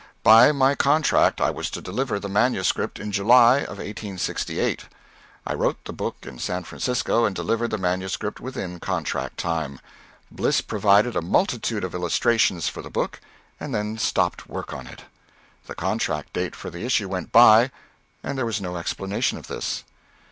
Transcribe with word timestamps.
By 0.23 0.51
my 0.51 0.73
contract 0.73 1.39
I 1.39 1.51
was 1.51 1.69
to 1.69 1.79
deliver 1.79 2.17
the 2.19 2.27
manuscript 2.27 2.97
in 2.97 3.11
July 3.11 3.57
of 3.57 3.77
1868. 3.77 4.85
I 5.45 5.53
wrote 5.53 5.85
the 5.85 5.93
book 5.93 6.15
in 6.23 6.39
San 6.39 6.63
Francisco 6.63 7.23
and 7.23 7.35
delivered 7.35 7.69
the 7.69 7.77
manuscript 7.77 8.39
within 8.39 8.79
contract 8.79 9.37
time. 9.37 9.79
Bliss 10.31 10.59
provided 10.61 11.15
a 11.15 11.21
multitude 11.21 11.83
of 11.83 11.93
illustrations 11.93 12.67
for 12.67 12.81
the 12.81 12.89
book, 12.89 13.21
and 13.59 13.75
then 13.75 13.99
stopped 13.99 14.49
work 14.49 14.73
on 14.73 14.87
it. 14.87 15.03
The 15.67 15.75
contract 15.75 16.33
date 16.33 16.55
for 16.55 16.71
the 16.71 16.83
issue 16.83 17.07
went 17.07 17.31
by, 17.31 17.69
and 18.23 18.39
there 18.39 18.45
was 18.47 18.59
no 18.59 18.77
explanation 18.77 19.37
of 19.37 19.45
this. 19.45 19.83